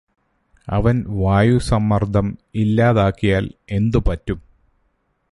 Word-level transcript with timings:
അവന് 0.67 1.01
വായുസമ്മര്ദ്ദം 1.17 2.27
ഇല്ലാതാക്കിയാല് 2.55 3.49
എന്തുപറ്റും 3.69 4.39